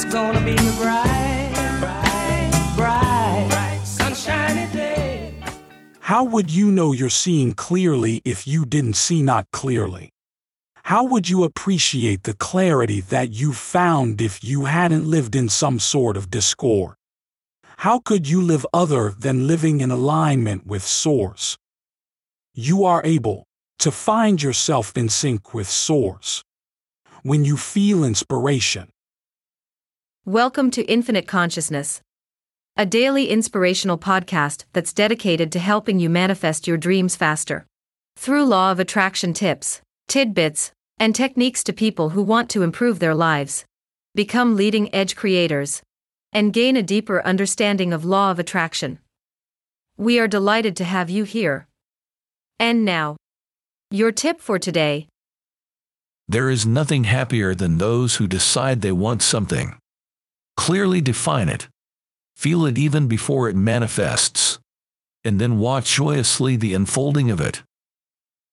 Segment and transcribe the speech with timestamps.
[0.00, 1.50] It's gonna be a bright,
[1.80, 5.34] bright, bright, sunshiny day.
[5.98, 10.10] How would you know you're seeing clearly if you didn't see not clearly?
[10.84, 15.80] How would you appreciate the clarity that you found if you hadn't lived in some
[15.80, 16.94] sort of discord?
[17.78, 21.58] How could you live other than living in alignment with Source?
[22.54, 23.48] You are able
[23.80, 26.44] to find yourself in sync with Source.
[27.24, 28.90] When you feel inspiration,
[30.28, 32.02] Welcome to Infinite Consciousness,
[32.76, 37.64] a daily inspirational podcast that's dedicated to helping you manifest your dreams faster.
[38.18, 43.14] Through law of attraction tips, tidbits, and techniques to people who want to improve their
[43.14, 43.64] lives,
[44.14, 45.80] become leading edge creators,
[46.30, 48.98] and gain a deeper understanding of law of attraction.
[49.96, 51.66] We are delighted to have you here.
[52.60, 53.16] And now,
[53.90, 55.08] your tip for today
[56.28, 59.74] There is nothing happier than those who decide they want something.
[60.58, 61.68] Clearly define it.
[62.36, 64.58] Feel it even before it manifests.
[65.24, 67.62] And then watch joyously the unfolding of it.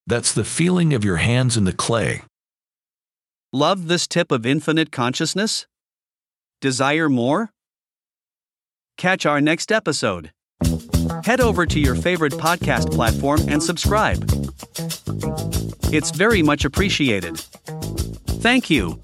[0.05, 2.21] That's the feeling of your hands in the clay.
[3.51, 5.65] Love this tip of infinite consciousness?
[6.61, 7.49] Desire more?
[8.97, 10.31] Catch our next episode.
[11.23, 14.23] Head over to your favorite podcast platform and subscribe.
[15.91, 17.39] It's very much appreciated.
[18.45, 18.99] Thank you.